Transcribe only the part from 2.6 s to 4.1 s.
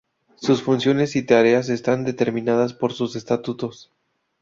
por sus estatutos.